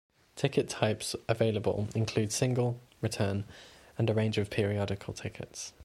Ticket 0.35 0.67
types 0.67 1.15
available 1.29 1.87
include 1.93 2.31
single, 2.31 2.79
return, 3.01 3.43
and 3.99 4.09
a 4.09 4.15
range 4.15 4.39
of 4.39 4.49
periodical 4.49 5.13
tickets. 5.13 5.73